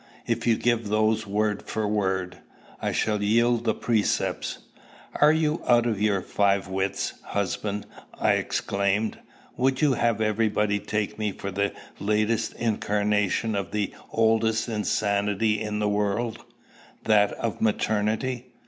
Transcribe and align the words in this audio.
If 0.25 0.47
you 0.47 0.57
give 0.57 0.87
those, 0.89 1.27
word 1.27 1.61
for 1.61 1.87
word, 1.87 2.39
I 2.81 2.91
shall 2.91 3.21
yield 3.21 3.65
the 3.65 3.75
precepts." 3.75 4.57
"Are 5.17 5.31
you 5.31 5.61
out 5.67 5.85
of 5.85 6.01
your 6.01 6.23
five 6.23 6.67
wits, 6.67 7.13
husband?" 7.21 7.85
I 8.19 8.31
exclaimed. 8.31 9.19
"Would 9.57 9.79
you 9.83 9.93
have 9.93 10.19
everybody 10.19 10.79
take 10.79 11.19
me 11.19 11.31
for 11.31 11.51
the 11.51 11.71
latest 11.99 12.53
incarnation 12.55 13.53
of 13.55 13.69
the 13.69 13.93
oldest 14.11 14.67
insanity 14.67 15.61
in 15.61 15.77
the 15.77 15.87
world, 15.87 16.45
that 17.03 17.33
of 17.33 17.61
maternity? 17.61 18.47